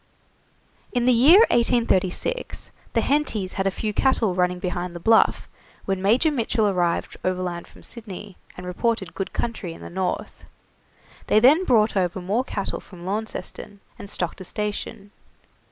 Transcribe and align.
In 0.93 1.05
the 1.05 1.13
year 1.13 1.41
1836, 1.51 2.71
the 2.93 3.01
Hentys 3.01 3.53
had 3.53 3.67
a 3.67 3.69
few 3.69 3.93
cattle 3.93 4.33
running 4.33 4.57
behind 4.57 4.95
the 4.95 4.99
Bluff 4.99 5.47
when 5.85 6.01
Major 6.01 6.31
Mitchell 6.31 6.67
arrived 6.67 7.17
overland 7.23 7.67
from 7.67 7.83
Sydney, 7.83 8.35
and 8.57 8.65
reported 8.65 9.13
good 9.13 9.31
country 9.31 9.73
to 9.75 9.79
the 9.79 9.91
north. 9.91 10.45
They 11.27 11.39
then 11.39 11.65
brought 11.65 11.95
over 11.95 12.19
more 12.19 12.43
cattle 12.43 12.79
from 12.79 13.05
Launceston, 13.05 13.79
and 13.99 14.09
stocked 14.09 14.41
a 14.41 14.43
station. 14.43 15.11